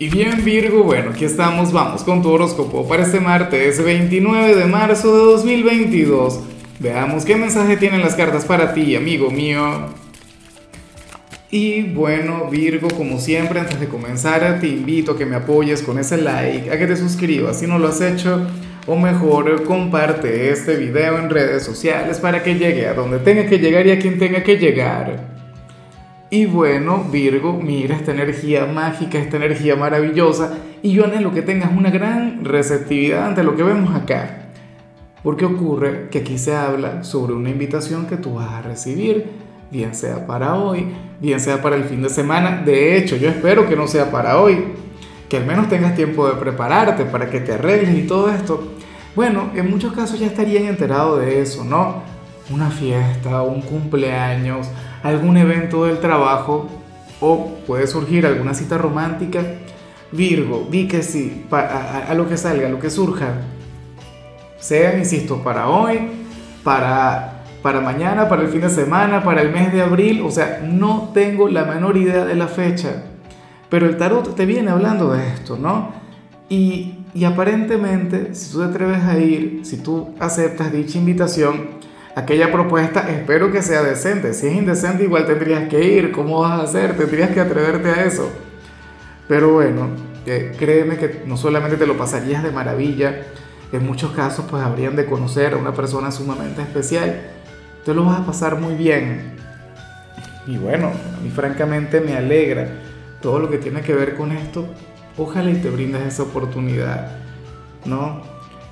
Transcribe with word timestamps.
Y 0.00 0.08
bien 0.08 0.44
Virgo, 0.44 0.84
bueno, 0.84 1.10
aquí 1.10 1.24
estamos, 1.24 1.72
vamos 1.72 2.04
con 2.04 2.22
tu 2.22 2.30
horóscopo 2.30 2.86
para 2.86 3.02
este 3.02 3.18
martes 3.18 3.82
29 3.82 4.54
de 4.54 4.64
marzo 4.66 5.12
de 5.12 5.24
2022. 5.32 6.38
Veamos 6.78 7.24
qué 7.24 7.34
mensaje 7.34 7.76
tienen 7.76 8.02
las 8.02 8.14
cartas 8.14 8.44
para 8.44 8.72
ti, 8.74 8.94
amigo 8.94 9.28
mío. 9.32 9.88
Y 11.50 11.82
bueno, 11.82 12.48
Virgo, 12.48 12.86
como 12.96 13.18
siempre, 13.18 13.58
antes 13.58 13.80
de 13.80 13.88
comenzar, 13.88 14.60
te 14.60 14.68
invito 14.68 15.12
a 15.12 15.18
que 15.18 15.26
me 15.26 15.34
apoyes 15.34 15.82
con 15.82 15.98
ese 15.98 16.18
like, 16.18 16.70
a 16.70 16.78
que 16.78 16.86
te 16.86 16.96
suscribas 16.96 17.58
si 17.58 17.66
no 17.66 17.80
lo 17.80 17.88
has 17.88 18.00
hecho, 18.00 18.46
o 18.86 18.94
mejor, 18.94 19.64
comparte 19.64 20.52
este 20.52 20.76
video 20.76 21.18
en 21.18 21.28
redes 21.28 21.64
sociales 21.64 22.20
para 22.20 22.44
que 22.44 22.54
llegue 22.54 22.86
a 22.86 22.94
donde 22.94 23.18
tenga 23.18 23.46
que 23.46 23.58
llegar 23.58 23.84
y 23.84 23.90
a 23.90 23.98
quien 23.98 24.16
tenga 24.16 24.44
que 24.44 24.58
llegar. 24.58 25.37
Y 26.30 26.44
bueno, 26.44 27.04
Virgo, 27.10 27.54
mira 27.54 27.96
esta 27.96 28.12
energía 28.12 28.66
mágica, 28.66 29.18
esta 29.18 29.38
energía 29.38 29.76
maravillosa, 29.76 30.58
y 30.82 30.92
yo 30.92 31.06
anhelo 31.06 31.32
que 31.32 31.40
tengas 31.40 31.72
una 31.74 31.90
gran 31.90 32.44
receptividad 32.44 33.28
ante 33.28 33.42
lo 33.42 33.56
que 33.56 33.62
vemos 33.62 33.94
acá. 33.94 34.50
Porque 35.22 35.46
ocurre 35.46 36.08
que 36.10 36.18
aquí 36.18 36.36
se 36.36 36.54
habla 36.54 37.02
sobre 37.02 37.32
una 37.32 37.48
invitación 37.48 38.06
que 38.06 38.18
tú 38.18 38.34
vas 38.34 38.50
a 38.50 38.60
recibir, 38.60 39.24
bien 39.70 39.94
sea 39.94 40.26
para 40.26 40.54
hoy, 40.54 40.88
bien 41.18 41.40
sea 41.40 41.62
para 41.62 41.76
el 41.76 41.84
fin 41.84 42.02
de 42.02 42.10
semana. 42.10 42.62
De 42.62 42.98
hecho, 42.98 43.16
yo 43.16 43.30
espero 43.30 43.66
que 43.66 43.74
no 43.74 43.86
sea 43.86 44.10
para 44.10 44.38
hoy, 44.38 44.64
que 45.30 45.38
al 45.38 45.46
menos 45.46 45.68
tengas 45.68 45.94
tiempo 45.94 46.28
de 46.28 46.34
prepararte 46.34 47.06
para 47.06 47.30
que 47.30 47.40
te 47.40 47.54
arregles 47.54 47.96
y 47.96 48.06
todo 48.06 48.30
esto. 48.30 48.74
Bueno, 49.16 49.50
en 49.54 49.70
muchos 49.70 49.94
casos 49.94 50.20
ya 50.20 50.26
estarían 50.26 50.66
enterados 50.66 51.20
de 51.20 51.40
eso, 51.40 51.64
¿no? 51.64 52.02
Una 52.50 52.70
fiesta, 52.70 53.42
un 53.42 53.62
cumpleaños, 53.62 54.68
algún 55.02 55.36
evento 55.36 55.84
del 55.84 55.98
trabajo 55.98 56.68
o 57.20 57.56
puede 57.66 57.86
surgir 57.86 58.26
alguna 58.26 58.54
cita 58.54 58.78
romántica. 58.78 59.40
Virgo, 60.10 60.66
di 60.70 60.88
que 60.88 61.02
sí, 61.02 61.44
a, 61.50 62.14
lo 62.14 62.28
que 62.28 62.36
salga, 62.36 62.66
a 62.66 62.70
lo 62.70 62.78
que 62.78 62.90
surja. 62.90 63.42
Sea, 64.58 64.96
insisto, 64.96 65.42
para 65.42 65.68
hoy, 65.68 65.98
para, 66.64 67.42
para 67.62 67.80
mañana, 67.80 68.28
para 68.28 68.42
el 68.42 68.48
fin 68.48 68.62
de 68.62 68.70
semana, 68.70 69.22
para 69.22 69.42
el 69.42 69.52
mes 69.52 69.72
de 69.72 69.82
abril. 69.82 70.22
O 70.24 70.30
sea, 70.30 70.62
no 70.64 71.10
tengo 71.12 71.48
la 71.48 71.64
menor 71.64 71.96
idea 71.96 72.24
de 72.24 72.34
la 72.34 72.48
fecha. 72.48 73.04
Pero 73.68 73.86
el 73.86 73.98
tarot 73.98 74.34
te 74.34 74.46
viene 74.46 74.70
hablando 74.70 75.12
de 75.12 75.28
esto, 75.28 75.58
¿no? 75.58 75.92
Y, 76.48 77.04
y 77.12 77.24
aparentemente, 77.24 78.34
si 78.34 78.50
tú 78.50 78.60
te 78.60 78.64
atreves 78.64 79.04
a 79.04 79.18
ir, 79.18 79.60
si 79.64 79.76
tú 79.76 80.14
aceptas 80.18 80.72
dicha 80.72 80.96
invitación, 80.96 81.78
aquella 82.18 82.50
propuesta 82.50 83.08
espero 83.08 83.52
que 83.52 83.62
sea 83.62 83.82
decente. 83.82 84.34
Si 84.34 84.46
es 84.46 84.54
indecente 84.54 85.04
igual 85.04 85.26
tendrías 85.26 85.68
que 85.68 85.82
ir. 85.82 86.12
¿Cómo 86.12 86.40
vas 86.40 86.60
a 86.60 86.64
hacer? 86.64 86.96
Tendrías 86.96 87.30
que 87.30 87.40
atreverte 87.40 87.88
a 87.90 88.04
eso. 88.04 88.30
Pero 89.28 89.52
bueno, 89.52 89.90
créeme 90.24 90.96
que 90.96 91.22
no 91.26 91.36
solamente 91.36 91.76
te 91.76 91.86
lo 91.86 91.96
pasarías 91.96 92.42
de 92.42 92.50
maravilla, 92.50 93.22
en 93.72 93.86
muchos 93.86 94.12
casos 94.12 94.46
pues 94.50 94.62
habrían 94.62 94.96
de 94.96 95.04
conocer 95.04 95.52
a 95.52 95.56
una 95.58 95.74
persona 95.74 96.10
sumamente 96.10 96.62
especial. 96.62 97.20
Te 97.84 97.94
lo 97.94 98.04
vas 98.04 98.20
a 98.20 98.26
pasar 98.26 98.58
muy 98.58 98.74
bien. 98.74 99.36
Y 100.46 100.56
bueno, 100.56 100.88
a 100.88 101.20
mí 101.22 101.30
francamente 101.30 102.00
me 102.00 102.16
alegra 102.16 102.68
todo 103.20 103.38
lo 103.38 103.50
que 103.50 103.58
tiene 103.58 103.82
que 103.82 103.92
ver 103.92 104.16
con 104.16 104.32
esto. 104.32 104.66
Ojalá 105.18 105.50
y 105.50 105.56
te 105.56 105.68
brindes 105.68 106.02
esa 106.02 106.22
oportunidad, 106.22 107.18
¿no? 107.84 108.22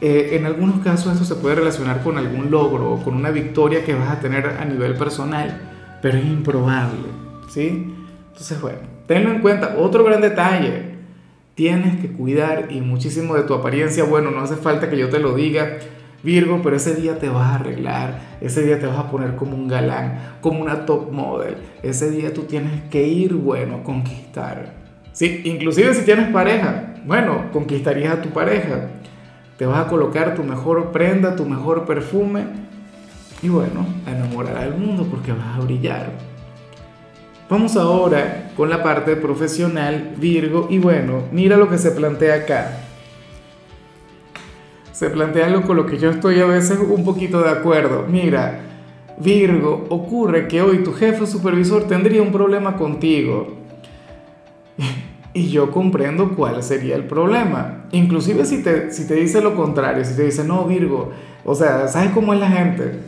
Eh, 0.01 0.37
en 0.37 0.45
algunos 0.45 0.81
casos 0.81 1.13
esto 1.13 1.25
se 1.25 1.37
puede 1.37 1.55
relacionar 1.55 2.03
con 2.03 2.19
algún 2.19 2.51
logro 2.51 2.93
o 2.93 3.03
con 3.03 3.15
una 3.15 3.31
victoria 3.31 3.85
que 3.85 3.95
vas 3.95 4.11
a 4.11 4.21
tener 4.21 4.47
a 4.47 4.65
nivel 4.67 4.95
personal, 4.95 5.59
pero 6.03 6.19
es 6.19 6.27
improbable, 6.27 7.09
¿sí? 7.49 7.95
Entonces, 8.29 8.61
bueno, 8.61 8.81
tenlo 9.07 9.31
en 9.31 9.41
cuenta. 9.41 9.77
Otro 9.79 10.05
gran 10.05 10.21
detalle, 10.21 10.97
tienes 11.55 11.97
que 11.97 12.13
cuidar 12.13 12.67
y 12.71 12.83
muchísimo 12.83 13.35
de 13.35 13.45
tu 13.45 13.55
apariencia. 13.55 14.05
Bueno, 14.05 14.31
no 14.31 14.41
hace 14.41 14.57
falta 14.57 14.91
que 14.91 14.99
yo 14.99 15.09
te 15.09 15.19
lo 15.19 15.35
diga, 15.35 15.79
Virgo, 16.23 16.61
pero 16.63 16.77
ese 16.77 16.95
día 16.95 17.19
te 17.19 17.31
vas 17.31 17.53
a 17.53 17.55
arreglar, 17.55 18.21
ese 18.43 18.63
día 18.63 18.79
te 18.79 18.87
vas 18.87 18.99
a 18.99 19.11
poner 19.11 19.37
como 19.37 19.55
un 19.55 19.69
galán, 19.69 20.37
como 20.43 20.61
una 20.61 20.85
top 20.85 21.11
model. 21.11 21.57
Ese 21.83 22.11
día 22.11 22.35
tú 22.35 22.43
tienes 22.43 22.83
que 22.91 23.07
ir, 23.07 23.33
bueno, 23.33 23.83
conquistar. 23.83 24.75
Sí, 25.13 25.41
inclusive 25.45 25.95
si 25.95 26.05
tienes 26.05 26.29
pareja, 26.31 26.97
bueno, 27.07 27.51
conquistarías 27.53 28.19
a 28.19 28.23
tu 28.23 28.31
pareja 28.31 28.89
te 29.57 29.67
vas 29.67 29.87
a 29.87 29.89
colocar 29.89 30.35
tu 30.35 30.43
mejor 30.43 30.93
prenda, 30.93 31.37
tu 31.37 31.47
mejor 31.47 31.87
perfume 31.87 32.45
y 33.43 33.49
bueno, 33.49 33.87
a 34.07 34.11
enamorar 34.11 34.57
al 34.57 34.77
mundo 34.77 35.07
porque 35.11 35.33
vas 35.33 35.57
a 35.57 35.61
brillar. 35.61 36.11
Vamos 37.49 37.77
ahora 37.77 38.51
con 38.57 38.69
la 38.69 38.83
parte 38.83 39.15
profesional 39.17 40.15
Virgo 40.17 40.67
y 40.69 40.79
bueno, 40.79 41.23
mira 41.31 41.57
lo 41.57 41.69
que 41.69 41.79
se 41.79 41.93
plantea 41.93 42.35
acá. 42.35 42.81
Se 44.93 45.11
plantea 45.11 45.47
algo 45.47 45.63
con 45.63 45.77
lo 45.77 45.87
que 45.87 45.99
yo 45.99 46.11
estoy 46.11 46.41
a 46.41 46.47
veces 46.47 46.79
un 46.79 47.05
poquito 47.05 47.43
de 47.43 47.51
acuerdo. 47.51 48.07
Mira, 48.09 48.61
Virgo, 49.19 49.87
ocurre 49.91 50.49
que 50.49 50.61
hoy 50.61 50.83
tu 50.83 50.93
jefe 50.93 51.27
supervisor 51.27 51.85
tendría 51.87 52.23
un 52.23 52.33
problema 52.33 52.77
contigo. 52.77 53.55
Y 55.37 55.51
yo 55.51 55.71
comprendo 55.71 56.31
cuál 56.35 56.63
sería 56.63 56.97
el 56.97 57.05
problema. 57.05 57.85
Inclusive 57.93 58.47
si 58.47 58.63
te, 58.63 58.91
si 58.91 59.07
te 59.07 59.17
dice 59.17 59.43
lo 59.43 59.55
contrario, 59.55 60.03
si 60.03 60.17
te 60.17 60.23
dice, 60.23 60.45
no, 60.45 60.65
Virgo, 60.65 61.11
o 61.45 61.55
sea, 61.55 61.89
¿sabes 61.89 62.13
cómo 62.13 62.33
es 62.33 62.41
la 62.41 62.49
gente? 62.49 63.01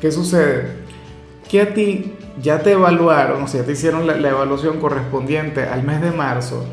¿Qué 0.00 0.10
sucede? 0.10 0.78
Que 1.46 1.60
a 1.60 1.74
ti 1.74 2.14
ya 2.40 2.60
te 2.60 2.72
evaluaron, 2.72 3.42
o 3.42 3.48
sea, 3.48 3.66
te 3.66 3.72
hicieron 3.72 4.06
la, 4.06 4.16
la 4.16 4.30
evaluación 4.30 4.80
correspondiente 4.80 5.64
al 5.64 5.82
mes 5.82 6.00
de 6.00 6.10
marzo. 6.10 6.64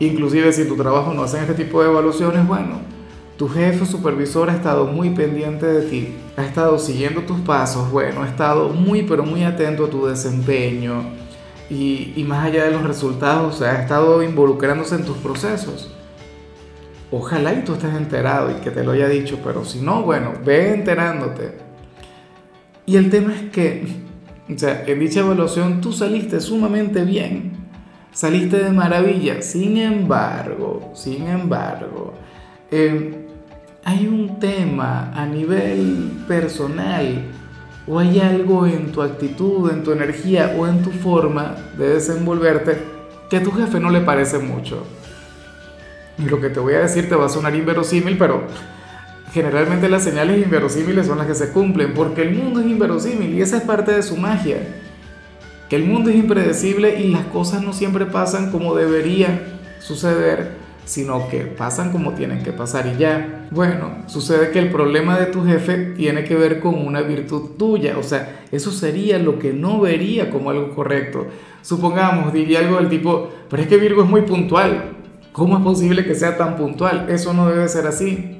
Inclusive 0.00 0.52
si 0.52 0.64
tu 0.64 0.74
trabajo 0.74 1.14
no 1.14 1.22
hacen 1.22 1.42
este 1.42 1.54
tipo 1.54 1.80
de 1.80 1.88
evaluaciones, 1.88 2.44
bueno, 2.44 2.80
tu 3.36 3.48
jefe 3.48 3.84
o 3.84 3.86
supervisor 3.86 4.50
ha 4.50 4.56
estado 4.56 4.86
muy 4.86 5.10
pendiente 5.10 5.64
de 5.64 5.82
ti, 5.88 6.16
ha 6.36 6.44
estado 6.44 6.76
siguiendo 6.80 7.20
tus 7.20 7.38
pasos, 7.42 7.88
bueno, 7.92 8.24
ha 8.24 8.26
estado 8.26 8.70
muy 8.70 9.04
pero 9.04 9.22
muy 9.22 9.44
atento 9.44 9.84
a 9.84 9.90
tu 9.90 10.06
desempeño 10.06 11.22
y, 11.72 12.24
más 12.24 12.44
allá 12.46 12.64
de 12.64 12.72
los 12.72 12.82
resultados, 12.82 13.62
ha 13.62 13.80
estado 13.80 14.22
involucrándose 14.22 14.96
en 14.96 15.04
tus 15.04 15.16
procesos. 15.16 15.90
Ojalá 17.10 17.54
y 17.54 17.62
tú 17.64 17.72
estés 17.74 17.94
enterado 17.94 18.50
y 18.50 18.54
que 18.60 18.70
te 18.70 18.84
lo 18.84 18.92
haya 18.92 19.08
dicho, 19.08 19.38
pero 19.42 19.64
si 19.64 19.80
no, 19.80 20.02
bueno, 20.02 20.32
ve 20.44 20.74
enterándote. 20.74 21.52
Y 22.84 22.96
el 22.96 23.08
tema 23.10 23.34
es 23.34 23.50
que, 23.50 23.86
o 24.54 24.58
sea, 24.58 24.84
en 24.86 25.00
dicha 25.00 25.20
evaluación 25.20 25.80
tú 25.80 25.92
saliste 25.92 26.40
sumamente 26.40 27.04
bien, 27.04 27.52
saliste 28.12 28.62
de 28.62 28.70
maravilla. 28.70 29.40
Sin 29.40 29.78
embargo, 29.78 30.92
sin 30.94 31.26
embargo, 31.26 32.12
eh, 32.70 33.28
hay 33.84 34.06
un 34.06 34.38
tema 34.38 35.10
a 35.14 35.24
nivel 35.24 36.24
personal 36.28 37.24
o 37.92 37.98
hay 37.98 38.20
algo 38.20 38.66
en 38.66 38.90
tu 38.90 39.02
actitud, 39.02 39.70
en 39.70 39.82
tu 39.82 39.92
energía 39.92 40.56
o 40.58 40.66
en 40.66 40.82
tu 40.82 40.90
forma 40.90 41.56
de 41.76 41.90
desenvolverte 41.90 42.78
que 43.28 43.36
a 43.36 43.42
tu 43.42 43.50
jefe 43.50 43.80
no 43.80 43.90
le 43.90 44.00
parece 44.00 44.38
mucho. 44.38 44.86
Y 46.16 46.22
lo 46.22 46.40
que 46.40 46.48
te 46.48 46.58
voy 46.58 46.72
a 46.72 46.80
decir 46.80 47.10
te 47.10 47.14
va 47.14 47.26
a 47.26 47.28
sonar 47.28 47.54
inverosímil, 47.54 48.16
pero 48.16 48.44
generalmente 49.34 49.90
las 49.90 50.04
señales 50.04 50.42
inverosímiles 50.42 51.06
son 51.06 51.18
las 51.18 51.26
que 51.26 51.34
se 51.34 51.50
cumplen, 51.50 51.92
porque 51.92 52.22
el 52.22 52.34
mundo 52.34 52.60
es 52.60 52.66
inverosímil 52.66 53.34
y 53.34 53.42
esa 53.42 53.58
es 53.58 53.62
parte 53.64 53.92
de 53.92 54.02
su 54.02 54.16
magia. 54.16 54.56
Que 55.68 55.76
el 55.76 55.84
mundo 55.84 56.08
es 56.08 56.16
impredecible 56.16 56.98
y 56.98 57.08
las 57.08 57.26
cosas 57.26 57.62
no 57.62 57.74
siempre 57.74 58.06
pasan 58.06 58.50
como 58.50 58.74
deberían 58.74 59.38
suceder 59.80 60.61
sino 60.84 61.28
que 61.28 61.40
pasan 61.40 61.92
como 61.92 62.12
tienen 62.12 62.42
que 62.42 62.52
pasar 62.52 62.86
y 62.86 62.98
ya. 62.98 63.48
Bueno, 63.50 63.90
sucede 64.06 64.50
que 64.50 64.58
el 64.58 64.70
problema 64.70 65.18
de 65.18 65.26
tu 65.26 65.44
jefe 65.44 65.92
tiene 65.96 66.24
que 66.24 66.34
ver 66.34 66.60
con 66.60 66.74
una 66.74 67.02
virtud 67.02 67.50
tuya, 67.58 67.96
o 67.98 68.02
sea, 68.02 68.42
eso 68.50 68.70
sería 68.70 69.18
lo 69.18 69.38
que 69.38 69.52
no 69.52 69.80
vería 69.80 70.30
como 70.30 70.50
algo 70.50 70.74
correcto. 70.74 71.26
Supongamos, 71.62 72.32
diría 72.32 72.58
algo 72.58 72.76
del 72.76 72.88
tipo, 72.88 73.30
pero 73.48 73.62
es 73.62 73.68
que 73.68 73.76
Virgo 73.76 74.02
es 74.02 74.08
muy 74.08 74.22
puntual, 74.22 74.96
¿cómo 75.32 75.58
es 75.58 75.62
posible 75.62 76.04
que 76.04 76.14
sea 76.14 76.36
tan 76.36 76.56
puntual? 76.56 77.06
Eso 77.08 77.32
no 77.32 77.48
debe 77.48 77.68
ser 77.68 77.86
así. 77.86 78.38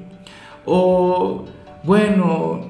O, 0.65 1.45
bueno, 1.83 2.67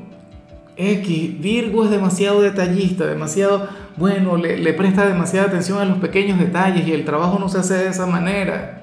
X, 0.77 1.41
Virgo 1.41 1.83
es 1.83 1.89
demasiado 1.89 2.41
detallista, 2.41 3.05
demasiado, 3.07 3.67
bueno, 3.97 4.37
le, 4.37 4.57
le 4.57 4.73
presta 4.73 5.07
demasiada 5.07 5.47
atención 5.47 5.79
a 5.79 5.85
los 5.85 5.97
pequeños 5.97 6.37
detalles 6.37 6.87
y 6.87 6.93
el 6.93 7.05
trabajo 7.05 7.39
no 7.39 7.49
se 7.49 7.59
hace 7.59 7.75
de 7.75 7.87
esa 7.87 8.05
manera 8.05 8.82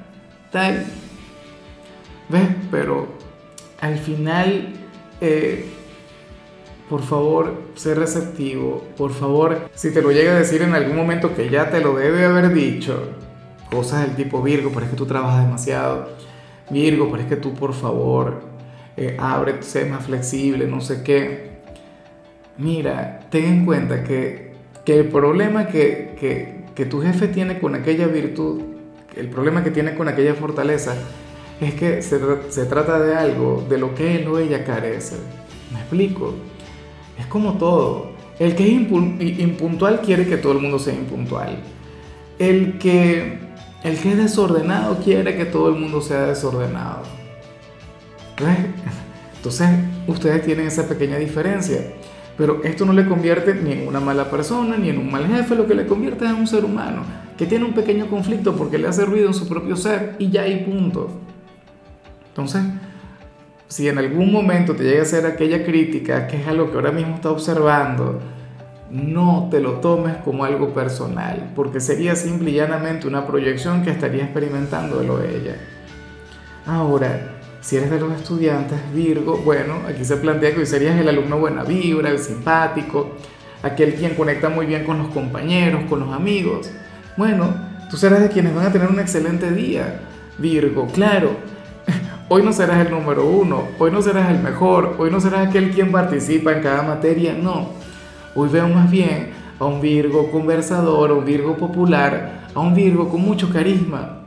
tal. 0.50 0.86
¿Ves? 2.28 2.48
Pero 2.70 3.08
al 3.80 3.98
final, 3.98 4.68
eh, 5.20 5.66
por 6.88 7.02
favor, 7.02 7.54
sé 7.74 7.94
receptivo. 7.94 8.84
Por 8.96 9.12
favor, 9.12 9.68
si 9.74 9.92
te 9.92 10.02
lo 10.02 10.12
llega 10.12 10.32
a 10.32 10.38
decir 10.38 10.62
en 10.62 10.74
algún 10.74 10.96
momento 10.96 11.34
que 11.34 11.48
ya 11.48 11.70
te 11.70 11.80
lo 11.80 11.94
debe 11.94 12.24
haber 12.24 12.52
dicho, 12.52 13.10
cosas 13.70 14.02
del 14.02 14.16
tipo 14.16 14.42
Virgo, 14.42 14.70
pero 14.72 14.86
es 14.86 14.90
que 14.90 14.96
tú 14.96 15.06
trabajas 15.06 15.44
demasiado. 15.44 16.08
Virgo, 16.70 17.08
pero 17.10 17.22
es 17.22 17.28
que 17.28 17.36
tú, 17.36 17.54
por 17.54 17.74
favor, 17.74 18.42
eh, 18.96 19.16
abre, 19.18 19.62
sé 19.62 19.86
más 19.86 20.04
flexible, 20.06 20.66
no 20.66 20.80
sé 20.80 21.02
qué. 21.02 21.50
Mira, 22.58 23.20
ten 23.30 23.44
en 23.44 23.64
cuenta 23.64 24.04
que, 24.04 24.52
que 24.84 25.00
el 25.00 25.08
problema 25.08 25.66
que, 25.66 26.14
que, 26.20 26.64
que 26.74 26.84
tu 26.86 27.00
jefe 27.00 27.28
tiene 27.28 27.58
con 27.58 27.74
aquella 27.74 28.06
virtud 28.06 28.69
el 29.16 29.28
problema 29.28 29.64
que 29.64 29.70
tiene 29.70 29.94
con 29.94 30.08
aquella 30.08 30.34
fortaleza 30.34 30.94
es 31.60 31.74
que 31.74 32.02
se, 32.02 32.20
se 32.48 32.64
trata 32.66 32.98
de 33.00 33.14
algo 33.14 33.64
de 33.68 33.78
lo 33.78 33.94
que 33.94 34.16
él 34.16 34.28
o 34.28 34.38
ella 34.38 34.64
carece. 34.64 35.16
¿Me 35.72 35.80
explico? 35.80 36.34
Es 37.18 37.26
como 37.26 37.58
todo. 37.58 38.12
El 38.38 38.56
que 38.56 38.64
es 38.64 38.72
impuntual 38.72 40.00
quiere 40.00 40.26
que 40.26 40.38
todo 40.38 40.52
el 40.52 40.60
mundo 40.60 40.78
sea 40.78 40.94
impuntual. 40.94 41.58
El 42.38 42.78
que, 42.78 43.38
el 43.84 43.98
que 43.98 44.12
es 44.12 44.16
desordenado 44.16 44.98
quiere 45.04 45.36
que 45.36 45.44
todo 45.44 45.68
el 45.68 45.74
mundo 45.74 46.00
sea 46.00 46.22
desordenado. 46.22 47.02
Entonces, 49.36 49.68
ustedes 50.06 50.42
tienen 50.42 50.66
esa 50.66 50.88
pequeña 50.88 51.18
diferencia. 51.18 51.92
Pero 52.40 52.62
esto 52.64 52.86
no 52.86 52.94
le 52.94 53.04
convierte 53.04 53.54
ni 53.54 53.70
en 53.72 53.86
una 53.86 54.00
mala 54.00 54.30
persona, 54.30 54.78
ni 54.78 54.88
en 54.88 54.96
un 54.96 55.12
mal 55.12 55.26
jefe, 55.26 55.54
lo 55.54 55.66
que 55.66 55.74
le 55.74 55.86
convierte 55.86 56.24
es 56.24 56.30
en 56.30 56.38
un 56.38 56.46
ser 56.46 56.64
humano, 56.64 57.02
que 57.36 57.44
tiene 57.44 57.66
un 57.66 57.74
pequeño 57.74 58.06
conflicto 58.06 58.56
porque 58.56 58.78
le 58.78 58.88
hace 58.88 59.04
ruido 59.04 59.26
en 59.26 59.34
su 59.34 59.46
propio 59.46 59.76
ser 59.76 60.16
y 60.18 60.30
ya 60.30 60.40
hay 60.40 60.64
punto. 60.64 61.10
Entonces, 62.28 62.62
si 63.68 63.88
en 63.88 63.98
algún 63.98 64.32
momento 64.32 64.74
te 64.74 64.84
llega 64.84 65.00
a 65.00 65.02
hacer 65.02 65.26
aquella 65.26 65.66
crítica, 65.66 66.26
que 66.28 66.38
es 66.38 66.48
algo 66.48 66.70
que 66.70 66.76
ahora 66.76 66.92
mismo 66.92 67.16
está 67.16 67.30
observando, 67.30 68.20
no 68.90 69.48
te 69.50 69.60
lo 69.60 69.72
tomes 69.72 70.16
como 70.24 70.42
algo 70.42 70.72
personal, 70.72 71.52
porque 71.54 71.78
sería 71.78 72.16
simple 72.16 72.52
y 72.52 72.54
llanamente 72.54 73.06
una 73.06 73.26
proyección 73.26 73.82
que 73.82 73.90
estaría 73.90 74.24
experimentando 74.24 75.00
de 75.00 75.06
lo 75.06 75.18
de 75.18 75.36
ella. 75.36 75.56
Ahora, 76.64 77.39
si 77.60 77.76
eres 77.76 77.90
de 77.90 78.00
los 78.00 78.12
estudiantes 78.12 78.78
Virgo, 78.94 79.36
bueno, 79.38 79.74
aquí 79.86 80.04
se 80.04 80.16
plantea 80.16 80.52
que 80.52 80.60
hoy 80.60 80.66
serías 80.66 80.98
el 80.98 81.08
alumno 81.08 81.38
buena 81.38 81.62
vibra, 81.62 82.10
el 82.10 82.18
simpático, 82.18 83.16
aquel 83.62 83.94
quien 83.94 84.14
conecta 84.14 84.48
muy 84.48 84.66
bien 84.66 84.84
con 84.84 84.98
los 84.98 85.08
compañeros, 85.08 85.82
con 85.88 86.00
los 86.00 86.12
amigos. 86.12 86.70
Bueno, 87.16 87.54
tú 87.90 87.96
serás 87.96 88.20
de 88.20 88.28
quienes 88.28 88.54
van 88.54 88.66
a 88.66 88.72
tener 88.72 88.88
un 88.88 88.98
excelente 88.98 89.50
día, 89.50 90.00
Virgo, 90.38 90.86
claro. 90.86 91.32
Hoy 92.28 92.42
no 92.42 92.52
serás 92.52 92.86
el 92.86 92.92
número 92.92 93.26
uno, 93.26 93.64
hoy 93.80 93.90
no 93.90 94.00
serás 94.00 94.30
el 94.30 94.38
mejor, 94.38 94.94
hoy 94.98 95.10
no 95.10 95.20
serás 95.20 95.48
aquel 95.48 95.72
quien 95.72 95.90
participa 95.90 96.52
en 96.52 96.62
cada 96.62 96.82
materia, 96.82 97.34
no. 97.34 97.70
Hoy 98.36 98.48
veo 98.48 98.68
más 98.68 98.88
bien 98.88 99.30
a 99.58 99.64
un 99.64 99.80
Virgo 99.80 100.30
conversador, 100.30 101.10
a 101.10 101.14
un 101.14 101.24
Virgo 101.24 101.56
popular, 101.56 102.46
a 102.54 102.60
un 102.60 102.72
Virgo 102.72 103.08
con 103.08 103.20
mucho 103.20 103.50
carisma, 103.52 104.20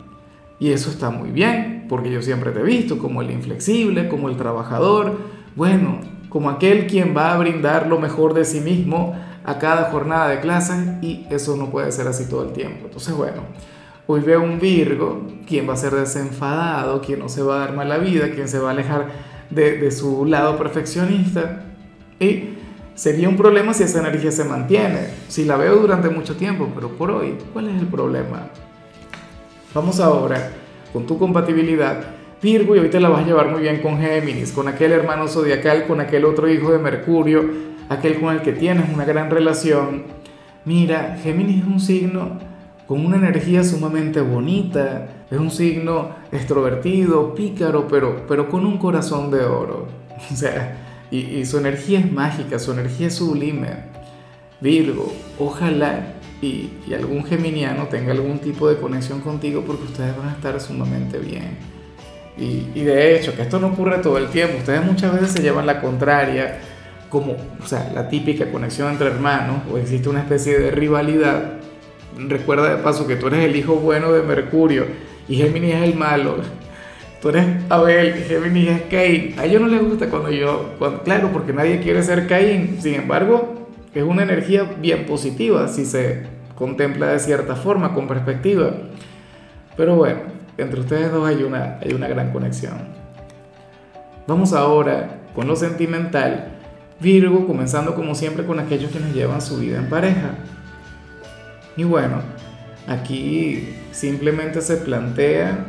y 0.59 0.71
eso 0.71 0.89
está 0.89 1.09
muy 1.09 1.31
bien, 1.31 1.72
porque 1.93 2.09
yo 2.09 2.23
siempre 2.23 2.49
te 2.49 2.61
he 2.61 2.63
visto 2.63 2.97
como 2.97 3.21
el 3.21 3.29
inflexible, 3.29 4.09
como 4.09 4.27
el 4.27 4.35
trabajador, 4.35 5.15
bueno, 5.55 5.99
como 6.27 6.49
aquel 6.49 6.87
quien 6.87 7.15
va 7.15 7.35
a 7.35 7.37
brindar 7.37 7.85
lo 7.85 7.99
mejor 7.99 8.33
de 8.33 8.45
sí 8.45 8.61
mismo 8.61 9.15
a 9.43 9.59
cada 9.59 9.91
jornada 9.91 10.29
de 10.29 10.39
clases 10.39 11.03
y 11.03 11.27
eso 11.29 11.55
no 11.55 11.69
puede 11.69 11.91
ser 11.91 12.07
así 12.07 12.27
todo 12.27 12.45
el 12.45 12.51
tiempo. 12.51 12.85
Entonces, 12.85 13.15
bueno, 13.15 13.43
hoy 14.07 14.21
veo 14.21 14.41
un 14.41 14.59
Virgo, 14.59 15.21
quien 15.45 15.69
va 15.69 15.73
a 15.73 15.77
ser 15.77 15.91
desenfadado, 15.91 16.99
quien 16.99 17.19
no 17.19 17.29
se 17.29 17.43
va 17.43 17.57
a 17.57 17.59
dar 17.59 17.75
mala 17.75 17.99
vida, 17.99 18.31
quien 18.31 18.47
se 18.47 18.57
va 18.57 18.69
a 18.69 18.71
alejar 18.71 19.09
de, 19.51 19.77
de 19.77 19.91
su 19.91 20.25
lado 20.25 20.57
perfeccionista 20.57 21.63
y 22.19 22.55
sería 22.95 23.29
un 23.29 23.37
problema 23.37 23.71
si 23.75 23.83
esa 23.83 23.99
energía 23.99 24.31
se 24.31 24.45
mantiene, 24.45 25.09
si 25.27 25.45
la 25.45 25.57
veo 25.57 25.75
durante 25.75 26.09
mucho 26.09 26.35
tiempo, 26.37 26.71
pero 26.73 26.89
por 26.89 27.11
hoy, 27.11 27.37
¿cuál 27.53 27.69
es 27.69 27.79
el 27.79 27.87
problema? 27.87 28.47
Vamos 29.75 29.99
ahora 29.99 30.62
con 30.93 31.07
tu 31.07 31.17
compatibilidad. 31.17 32.03
Virgo, 32.41 32.75
y 32.75 32.89
te 32.89 32.99
la 32.99 33.09
vas 33.09 33.23
a 33.23 33.25
llevar 33.25 33.49
muy 33.49 33.61
bien 33.61 33.81
con 33.81 33.99
Géminis, 33.99 34.51
con 34.51 34.67
aquel 34.67 34.91
hermano 34.91 35.27
zodiacal, 35.27 35.87
con 35.87 35.99
aquel 35.99 36.25
otro 36.25 36.49
hijo 36.49 36.71
de 36.71 36.77
Mercurio, 36.77 37.43
aquel 37.89 38.19
con 38.19 38.35
el 38.35 38.41
que 38.41 38.51
tienes 38.51 38.93
una 38.93 39.05
gran 39.05 39.31
relación. 39.31 40.03
Mira, 40.65 41.17
Géminis 41.23 41.61
es 41.61 41.67
un 41.67 41.79
signo 41.79 42.39
con 42.85 43.05
una 43.05 43.15
energía 43.15 43.63
sumamente 43.63 44.21
bonita, 44.21 45.07
es 45.31 45.39
un 45.39 45.51
signo 45.51 46.09
extrovertido, 46.31 47.33
pícaro, 47.33 47.87
pero, 47.87 48.25
pero 48.27 48.49
con 48.49 48.65
un 48.65 48.77
corazón 48.77 49.31
de 49.31 49.43
oro. 49.43 49.87
O 50.31 50.35
sea, 50.35 50.77
y, 51.11 51.17
y 51.17 51.45
su 51.45 51.57
energía 51.57 51.99
es 51.99 52.11
mágica, 52.11 52.59
su 52.59 52.71
energía 52.71 53.07
es 53.07 53.15
sublime. 53.15 53.67
Virgo, 54.61 55.11
ojalá 55.39 56.13
y, 56.43 56.93
algún 56.93 57.23
geminiano 57.23 57.87
tenga 57.87 58.11
algún 58.11 58.39
tipo 58.39 58.69
de 58.69 58.77
conexión 58.77 59.21
contigo 59.21 59.63
porque 59.65 59.83
ustedes 59.83 60.15
van 60.17 60.29
a 60.29 60.31
estar 60.33 60.59
sumamente 60.59 61.17
bien. 61.17 61.57
Y, 62.35 62.81
de 62.81 63.15
hecho, 63.15 63.35
que 63.35 63.43
esto 63.43 63.59
no 63.59 63.67
ocurre 63.67 63.99
todo 63.99 64.17
el 64.17 64.27
tiempo, 64.27 64.57
ustedes 64.57 64.83
muchas 64.83 65.13
veces 65.13 65.31
se 65.31 65.41
llevan 65.41 65.67
la 65.67 65.79
contraria, 65.79 66.59
como, 67.09 67.33
o 67.33 67.65
sea, 67.65 67.91
la 67.93 68.09
típica 68.09 68.51
conexión 68.51 68.91
entre 68.91 69.07
hermanos, 69.07 69.61
o 69.71 69.77
existe 69.77 70.09
una 70.09 70.21
especie 70.21 70.57
de 70.57 70.71
rivalidad. 70.71 71.59
Recuerda 72.17 72.75
de 72.75 72.81
paso 72.81 73.05
que 73.05 73.15
tú 73.15 73.27
eres 73.27 73.45
el 73.45 73.55
hijo 73.55 73.75
bueno 73.75 74.11
de 74.11 74.23
Mercurio 74.23 74.85
y 75.27 75.35
Géminis 75.35 75.75
es 75.75 75.83
el 75.83 75.95
malo. 75.95 76.37
Tú 77.21 77.29
eres 77.29 77.45
Abel 77.69 78.17
y 78.17 78.23
Géminis 78.23 78.69
es 78.69 78.81
Caín. 78.91 79.35
A 79.39 79.45
ellos 79.45 79.61
no 79.61 79.69
les 79.69 79.81
gusta 79.81 80.09
cuando 80.09 80.29
yo, 80.29 80.75
claro, 81.05 81.29
porque 81.31 81.53
nadie 81.53 81.79
quiere 81.79 82.03
ser 82.03 82.27
Caín. 82.27 82.79
Sin 82.81 82.95
embargo, 82.95 83.62
es 83.93 84.03
una 84.03 84.23
energía 84.23 84.63
bien 84.63 85.05
positiva 85.05 85.67
si 85.67 85.85
se 85.85 86.23
contempla 86.55 87.07
de 87.07 87.19
cierta 87.19 87.55
forma, 87.55 87.93
con 87.93 88.07
perspectiva. 88.07 88.71
Pero 89.77 89.95
bueno, 89.95 90.19
entre 90.57 90.79
ustedes 90.79 91.11
dos 91.11 91.27
hay 91.27 91.43
una, 91.43 91.79
hay 91.81 91.93
una 91.93 92.07
gran 92.07 92.31
conexión. 92.31 92.73
Vamos 94.27 94.53
ahora 94.53 95.19
con 95.35 95.47
lo 95.47 95.55
sentimental. 95.55 96.49
Virgo, 96.99 97.45
comenzando 97.47 97.95
como 97.95 98.15
siempre 98.15 98.45
con 98.45 98.59
aquellos 98.59 98.91
que 98.91 98.99
nos 98.99 99.13
llevan 99.13 99.41
su 99.41 99.57
vida 99.57 99.77
en 99.77 99.89
pareja. 99.89 100.35
Y 101.75 101.83
bueno, 101.83 102.21
aquí 102.87 103.75
simplemente 103.91 104.61
se 104.61 104.77
plantea 104.77 105.65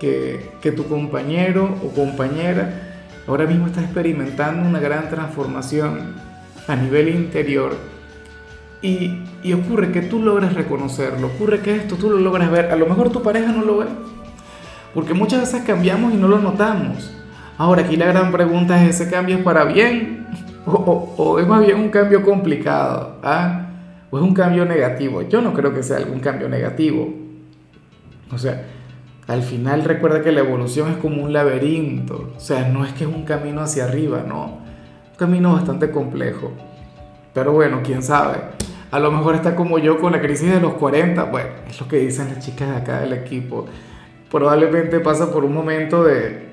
que, 0.00 0.50
que 0.60 0.72
tu 0.72 0.88
compañero 0.88 1.78
o 1.84 1.88
compañera 1.90 2.72
ahora 3.28 3.46
mismo 3.46 3.66
está 3.66 3.82
experimentando 3.82 4.68
una 4.68 4.80
gran 4.80 5.08
transformación 5.08 6.31
a 6.68 6.76
nivel 6.76 7.08
interior 7.08 7.76
y, 8.80 9.20
y, 9.44 9.52
ocurre 9.52 9.92
que 9.92 10.02
tú 10.02 10.20
logras 10.20 10.54
reconocerlo, 10.54 11.28
ocurre 11.28 11.60
que 11.60 11.76
esto 11.76 11.94
tú 11.94 12.10
lo 12.10 12.18
logras 12.18 12.50
ver, 12.50 12.72
a 12.72 12.76
lo 12.76 12.86
mejor 12.86 13.10
tu 13.10 13.22
pareja 13.22 13.52
no 13.52 13.64
lo 13.64 13.78
ve, 13.78 13.86
porque 14.92 15.14
muchas 15.14 15.40
veces 15.40 15.62
cambiamos 15.62 16.12
y 16.12 16.16
no 16.16 16.26
lo 16.26 16.38
notamos. 16.38 17.16
Ahora 17.58 17.82
aquí 17.82 17.96
la 17.96 18.06
gran 18.06 18.32
pregunta 18.32 18.82
es, 18.82 19.00
¿ese 19.00 19.10
cambio 19.10 19.36
es 19.36 19.44
para 19.44 19.64
bien 19.64 20.26
o, 20.66 21.14
o, 21.16 21.38
es 21.38 21.46
más 21.46 21.64
bien 21.64 21.78
un 21.78 21.90
cambio 21.90 22.22
complicado? 22.22 23.18
¿ah? 23.22 23.68
¿O 24.10 24.18
es 24.18 24.24
un 24.24 24.34
cambio 24.34 24.64
negativo? 24.64 25.22
Yo 25.22 25.40
no 25.40 25.52
creo 25.52 25.72
que 25.72 25.84
sea 25.84 25.98
algún 25.98 26.18
cambio 26.18 26.48
negativo. 26.48 27.14
O 28.32 28.38
sea, 28.38 28.64
al 29.28 29.42
final 29.42 29.84
recuerda 29.84 30.22
que 30.22 30.32
la 30.32 30.40
evolución 30.40 30.90
es 30.90 30.96
como 30.96 31.22
un 31.22 31.32
laberinto, 31.32 32.32
o 32.36 32.40
sea, 32.40 32.68
no 32.68 32.84
es 32.84 32.92
que 32.92 33.04
es 33.04 33.10
un 33.10 33.24
camino 33.24 33.60
hacia 33.60 33.84
arriba, 33.84 34.24
no 34.26 34.61
camino 35.16 35.52
bastante 35.52 35.90
complejo. 35.90 36.52
Pero 37.32 37.52
bueno, 37.52 37.80
quién 37.82 38.02
sabe. 38.02 38.38
A 38.90 38.98
lo 38.98 39.10
mejor 39.10 39.34
está 39.34 39.56
como 39.56 39.78
yo 39.78 39.98
con 39.98 40.12
la 40.12 40.20
crisis 40.20 40.50
de 40.50 40.60
los 40.60 40.74
40. 40.74 41.24
Bueno, 41.24 41.48
es 41.68 41.80
lo 41.80 41.88
que 41.88 41.96
dicen 41.96 42.28
las 42.28 42.44
chicas 42.44 42.68
de 42.68 42.76
acá 42.76 43.00
del 43.00 43.14
equipo. 43.14 43.66
Probablemente 44.30 45.00
pasa 45.00 45.32
por 45.32 45.44
un 45.44 45.54
momento 45.54 46.04
de, 46.04 46.48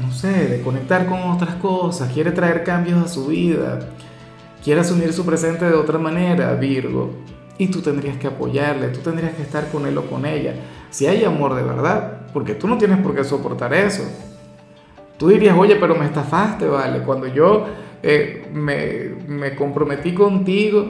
no 0.00 0.10
sé, 0.10 0.48
de 0.48 0.62
conectar 0.62 1.06
con 1.06 1.20
otras 1.22 1.56
cosas. 1.56 2.10
Quiere 2.12 2.30
traer 2.30 2.64
cambios 2.64 3.04
a 3.04 3.08
su 3.08 3.26
vida. 3.26 3.80
Quiere 4.64 4.80
asumir 4.80 5.12
su 5.12 5.26
presente 5.26 5.66
de 5.66 5.74
otra 5.74 5.98
manera, 5.98 6.54
Virgo. 6.54 7.10
Y 7.58 7.66
tú 7.66 7.82
tendrías 7.82 8.16
que 8.16 8.26
apoyarle, 8.26 8.88
tú 8.88 9.00
tendrías 9.00 9.34
que 9.34 9.42
estar 9.42 9.68
con 9.70 9.86
él 9.86 9.98
o 9.98 10.06
con 10.06 10.24
ella. 10.24 10.54
Si 10.90 11.06
hay 11.06 11.24
amor 11.24 11.54
de 11.54 11.62
verdad, 11.62 12.22
porque 12.32 12.54
tú 12.54 12.68
no 12.68 12.78
tienes 12.78 12.98
por 12.98 13.14
qué 13.14 13.22
soportar 13.22 13.74
eso. 13.74 14.02
Tú 15.18 15.28
dirías, 15.28 15.56
oye, 15.58 15.76
pero 15.76 15.94
me 15.94 16.06
estafaste, 16.06 16.66
¿vale? 16.66 17.00
Cuando 17.00 17.26
yo 17.26 17.66
eh, 18.02 18.48
me, 18.52 19.14
me 19.26 19.54
comprometí 19.54 20.14
contigo, 20.14 20.86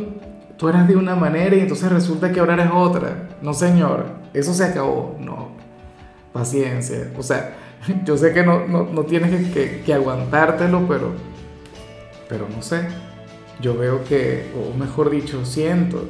tú 0.57 0.69
eras 0.69 0.89
de 0.89 0.97
una 0.97 1.15
manera 1.15 1.57
y 1.57 1.61
entonces 1.61 1.91
resulta 1.93 2.33
que 2.33 2.41
ahora 2.41 2.55
eres 2.55 2.71
otra. 2.73 3.29
No, 3.43 3.53
señor, 3.53 4.07
eso 4.33 4.55
se 4.55 4.65
acabó. 4.65 5.17
No, 5.19 5.51
paciencia. 6.33 7.11
O 7.19 7.23
sea, 7.23 7.57
yo 8.05 8.17
sé 8.17 8.33
que 8.33 8.43
no, 8.43 8.67
no, 8.67 8.85
no 8.85 9.03
tienes 9.03 9.53
que, 9.53 9.83
que, 9.85 9.95
aguantártelo, 9.95 10.87
pero, 10.89 11.13
pero 12.29 12.49
no 12.49 12.63
sé. 12.63 12.89
Yo 13.61 13.77
veo 13.77 14.05
que, 14.05 14.51
o 14.57 14.77
mejor 14.77 15.11
dicho, 15.11 15.45
siento 15.45 16.09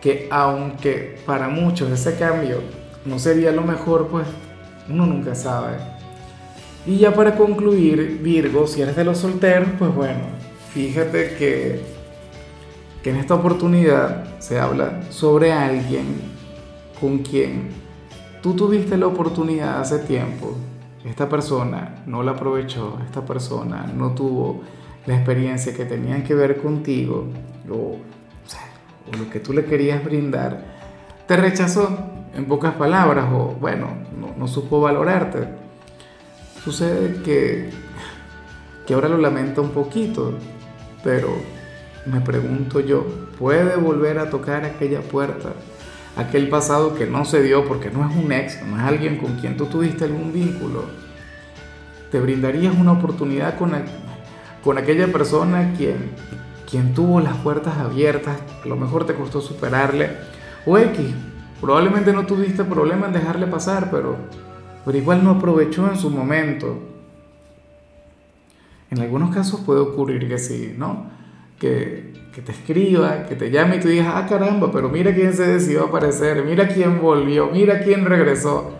que 0.00 0.28
aunque 0.30 1.18
para 1.26 1.48
muchos 1.48 1.90
ese 1.90 2.18
cambio 2.18 2.62
no 3.04 3.18
sería 3.18 3.52
lo 3.52 3.62
mejor, 3.62 4.08
pues 4.08 4.26
uno 4.88 5.06
nunca 5.06 5.34
sabe. 5.34 5.76
Y 6.86 6.96
ya 6.96 7.12
para 7.12 7.36
concluir, 7.36 8.20
Virgo, 8.22 8.66
si 8.66 8.80
eres 8.80 8.96
de 8.96 9.04
los 9.04 9.18
solteros, 9.18 9.68
pues 9.78 9.94
bueno, 9.94 10.20
fíjate 10.72 11.34
que, 11.36 11.80
que 13.02 13.10
en 13.10 13.16
esta 13.16 13.34
oportunidad 13.34 14.38
se 14.38 14.58
habla 14.58 15.02
sobre 15.10 15.52
alguien 15.52 16.06
con 17.00 17.18
quien 17.18 17.68
tú 18.42 18.54
tuviste 18.54 18.96
la 18.96 19.06
oportunidad 19.06 19.80
hace 19.80 19.98
tiempo. 19.98 20.54
Esta 21.04 21.28
persona 21.28 22.02
no 22.06 22.22
la 22.22 22.32
aprovechó, 22.32 22.98
esta 23.04 23.24
persona 23.24 23.90
no 23.94 24.14
tuvo 24.14 24.62
la 25.06 25.14
experiencia 25.16 25.74
que 25.74 25.84
tenía 25.84 26.22
que 26.24 26.34
ver 26.34 26.60
contigo 26.60 27.26
o, 27.70 27.96
lo 29.18 29.28
que 29.28 29.40
tú 29.40 29.52
le 29.52 29.64
querías 29.64 30.04
brindar, 30.04 30.62
te 31.26 31.36
rechazó 31.36 31.98
en 32.32 32.44
pocas 32.44 32.74
palabras, 32.74 33.26
o 33.32 33.56
bueno, 33.60 33.88
no, 34.16 34.28
no 34.38 34.46
supo 34.46 34.80
valorarte. 34.80 35.48
Sucede 36.64 37.22
que, 37.22 37.70
que 38.86 38.94
ahora 38.94 39.08
lo 39.08 39.16
lamenta 39.16 39.62
un 39.62 39.70
poquito, 39.70 40.34
pero 41.02 41.28
me 42.06 42.20
pregunto 42.20 42.80
yo, 42.80 43.06
¿puede 43.38 43.76
volver 43.76 44.18
a 44.18 44.28
tocar 44.28 44.64
aquella 44.64 45.00
puerta? 45.00 45.52
Aquel 46.16 46.48
pasado 46.48 46.94
que 46.94 47.06
no 47.06 47.24
se 47.24 47.42
dio 47.42 47.64
porque 47.64 47.90
no 47.90 48.08
es 48.08 48.14
un 48.14 48.30
ex, 48.32 48.62
no 48.66 48.76
es 48.76 48.82
alguien 48.82 49.16
con 49.16 49.36
quien 49.36 49.56
tú 49.56 49.66
tuviste 49.66 50.04
algún 50.04 50.32
vínculo. 50.32 50.84
¿Te 52.10 52.20
brindarías 52.20 52.74
una 52.74 52.92
oportunidad 52.92 53.56
con, 53.56 53.72
con 54.62 54.76
aquella 54.76 55.10
persona 55.10 55.72
quien, 55.78 56.10
quien 56.68 56.92
tuvo 56.92 57.20
las 57.20 57.36
puertas 57.36 57.78
abiertas, 57.78 58.36
a 58.62 58.68
lo 58.68 58.76
mejor 58.76 59.06
te 59.06 59.14
costó 59.14 59.40
superarle? 59.40 60.10
O 60.66 60.76
X, 60.76 61.06
probablemente 61.60 62.12
no 62.12 62.26
tuviste 62.26 62.64
problema 62.64 63.06
en 63.06 63.12
dejarle 63.12 63.46
pasar, 63.46 63.90
pero, 63.90 64.16
pero 64.84 64.96
igual 64.98 65.24
no 65.24 65.30
aprovechó 65.30 65.88
en 65.88 65.96
su 65.96 66.10
momento. 66.10 66.78
En 68.90 69.00
algunos 69.00 69.34
casos 69.34 69.60
puede 69.60 69.80
ocurrir 69.80 70.28
que 70.28 70.38
sí, 70.38 70.74
¿no? 70.76 71.20
que, 71.60 72.12
te 72.44 72.52
escriba, 72.52 73.26
que 73.26 73.36
te 73.36 73.50
llame 73.50 73.76
y 73.76 73.80
tú 73.80 73.88
digas, 73.88 74.08
ah 74.14 74.26
caramba, 74.26 74.72
pero 74.72 74.88
mira 74.88 75.14
quién 75.14 75.34
se 75.34 75.46
decidió 75.46 75.84
aparecer, 75.84 76.42
mira 76.44 76.66
quién 76.68 77.00
volvió, 77.00 77.48
mira 77.48 77.80
quién 77.80 78.06
regresó. 78.06 78.72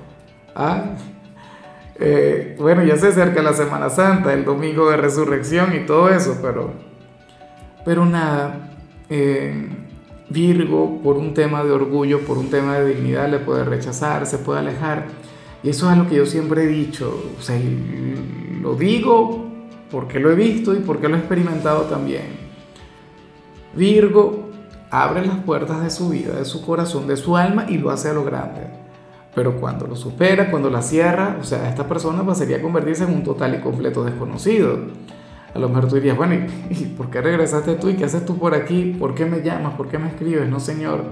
Ah, 0.54 0.96
eh, 2.00 2.56
bueno, 2.58 2.82
ya 2.82 2.96
se 2.96 3.08
acerca 3.08 3.42
la 3.42 3.52
Semana 3.52 3.90
Santa, 3.90 4.32
el 4.32 4.44
domingo 4.44 4.90
de 4.90 4.96
resurrección 4.96 5.74
y 5.76 5.80
todo 5.80 6.08
eso, 6.08 6.38
pero, 6.40 6.72
pero 7.84 8.06
nada, 8.06 8.70
eh, 9.10 9.68
Virgo 10.30 11.02
por 11.02 11.16
un 11.16 11.34
tema 11.34 11.64
de 11.64 11.72
orgullo, 11.72 12.20
por 12.20 12.38
un 12.38 12.50
tema 12.50 12.78
de 12.78 12.94
dignidad 12.94 13.28
le 13.28 13.40
puede 13.40 13.64
rechazar, 13.64 14.26
se 14.26 14.38
puede 14.38 14.60
alejar. 14.60 15.06
Y 15.62 15.70
eso 15.70 15.90
es 15.90 15.98
lo 15.98 16.08
que 16.08 16.16
yo 16.16 16.26
siempre 16.26 16.64
he 16.64 16.66
dicho, 16.66 17.32
o 17.38 17.42
sea, 17.42 17.60
lo 18.62 18.74
digo 18.74 19.46
porque 19.90 20.20
lo 20.20 20.30
he 20.30 20.34
visto 20.34 20.74
y 20.74 20.78
porque 20.78 21.08
lo 21.08 21.16
he 21.16 21.18
experimentado 21.18 21.82
también. 21.82 22.50
Virgo 23.74 24.50
abre 24.90 25.24
las 25.24 25.38
puertas 25.38 25.82
de 25.82 25.90
su 25.90 26.08
vida, 26.08 26.34
de 26.34 26.44
su 26.44 26.64
corazón, 26.64 27.06
de 27.06 27.16
su 27.16 27.36
alma 27.36 27.66
y 27.68 27.78
lo 27.78 27.90
hace 27.90 28.08
a 28.08 28.12
lo 28.12 28.24
grande. 28.24 28.62
Pero 29.34 29.60
cuando 29.60 29.86
lo 29.86 29.96
supera, 29.96 30.50
cuando 30.50 30.70
la 30.70 30.82
cierra, 30.82 31.38
o 31.40 31.44
sea, 31.44 31.68
esta 31.68 31.86
persona 31.86 32.24
pasaría 32.24 32.56
a 32.56 32.62
convertirse 32.62 33.04
en 33.04 33.14
un 33.14 33.22
total 33.22 33.54
y 33.54 33.58
completo 33.58 34.04
desconocido. 34.04 34.78
A 35.54 35.58
lo 35.58 35.68
mejor 35.68 35.88
tú 35.88 35.96
dirías, 35.96 36.16
bueno, 36.16 36.46
¿y 36.70 36.84
por 36.86 37.10
qué 37.10 37.20
regresaste 37.20 37.74
tú? 37.74 37.90
¿Y 37.90 37.94
qué 37.94 38.04
haces 38.04 38.24
tú 38.24 38.38
por 38.38 38.54
aquí? 38.54 38.96
¿Por 38.98 39.14
qué 39.14 39.26
me 39.26 39.42
llamas? 39.42 39.74
¿Por 39.74 39.88
qué 39.88 39.98
me 39.98 40.08
escribes? 40.08 40.48
No, 40.48 40.58
señor. 40.58 41.04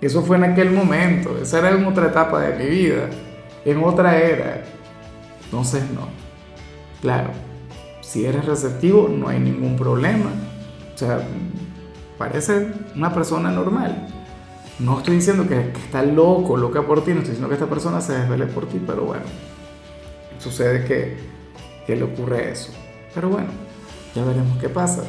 Eso 0.00 0.22
fue 0.22 0.36
en 0.36 0.44
aquel 0.44 0.70
momento. 0.70 1.38
Esa 1.40 1.60
era 1.60 1.88
otra 1.88 2.08
etapa 2.08 2.40
de 2.40 2.62
mi 2.62 2.70
vida. 2.70 3.08
En 3.64 3.82
otra 3.82 4.18
era. 4.18 4.64
Entonces, 5.44 5.82
no. 5.90 6.08
Claro, 7.00 7.30
si 8.00 8.24
eres 8.24 8.44
receptivo, 8.44 9.08
no 9.08 9.28
hay 9.28 9.38
ningún 9.38 9.76
problema. 9.76 10.30
O 10.94 10.98
sea, 10.98 11.20
parece 12.18 12.68
una 12.94 13.12
persona 13.12 13.50
normal. 13.50 14.08
No 14.78 14.98
estoy 14.98 15.16
diciendo 15.16 15.46
que, 15.46 15.72
está 15.84 16.02
loco, 16.02 16.56
loca 16.56 16.82
por 16.82 17.04
ti, 17.04 17.10
no 17.12 17.18
estoy 17.18 17.32
diciendo 17.32 17.48
que 17.48 17.54
esta 17.54 17.68
persona 17.68 18.00
se 18.00 18.14
desvele 18.14 18.46
por 18.46 18.66
ti, 18.66 18.80
pero 18.84 19.04
bueno, 19.04 19.24
sucede 20.38 20.84
que, 20.84 21.16
que 21.86 21.96
le 21.96 22.04
ocurre 22.04 22.50
eso. 22.52 22.72
Pero 23.14 23.28
bueno, 23.28 23.48
ya 24.14 24.24
veremos 24.24 24.58
qué 24.58 24.68
pasa. 24.68 25.04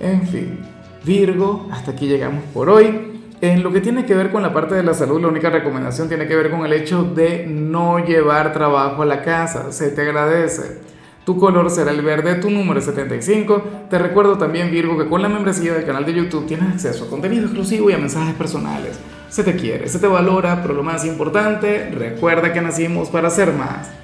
En 0.00 0.26
fin, 0.26 0.60
Virgo, 1.04 1.68
hasta 1.72 1.90
aquí 1.90 2.06
llegamos 2.06 2.44
por 2.54 2.68
hoy. 2.70 3.17
En 3.40 3.62
lo 3.62 3.72
que 3.72 3.80
tiene 3.80 4.04
que 4.04 4.16
ver 4.16 4.32
con 4.32 4.42
la 4.42 4.52
parte 4.52 4.74
de 4.74 4.82
la 4.82 4.94
salud, 4.94 5.20
la 5.20 5.28
única 5.28 5.48
recomendación 5.48 6.08
tiene 6.08 6.26
que 6.26 6.34
ver 6.34 6.50
con 6.50 6.66
el 6.66 6.72
hecho 6.72 7.04
de 7.04 7.46
no 7.46 8.04
llevar 8.04 8.52
trabajo 8.52 9.02
a 9.02 9.06
la 9.06 9.22
casa. 9.22 9.70
Se 9.70 9.90
te 9.90 10.02
agradece. 10.02 10.80
Tu 11.24 11.38
color 11.38 11.70
será 11.70 11.92
el 11.92 12.02
verde, 12.02 12.34
tu 12.36 12.50
número 12.50 12.80
es 12.80 12.86
75. 12.86 13.62
Te 13.90 13.98
recuerdo 13.98 14.38
también, 14.38 14.72
Virgo, 14.72 14.98
que 14.98 15.08
con 15.08 15.22
la 15.22 15.28
membresía 15.28 15.74
del 15.74 15.84
canal 15.84 16.04
de 16.04 16.14
YouTube 16.14 16.46
tienes 16.46 16.68
acceso 16.68 17.04
a 17.04 17.10
contenido 17.10 17.44
exclusivo 17.44 17.90
y 17.90 17.92
a 17.92 17.98
mensajes 17.98 18.34
personales. 18.34 18.98
Se 19.28 19.44
te 19.44 19.54
quiere, 19.54 19.88
se 19.88 20.00
te 20.00 20.06
valora, 20.08 20.60
pero 20.62 20.74
lo 20.74 20.82
más 20.82 21.04
importante, 21.04 21.90
recuerda 21.90 22.52
que 22.52 22.60
nacimos 22.60 23.08
para 23.08 23.30
ser 23.30 23.52
más. 23.52 23.88